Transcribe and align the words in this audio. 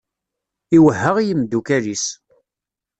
Iwehha 0.75 1.11
i 1.21 1.23
yimeddukal-is. 1.27 2.05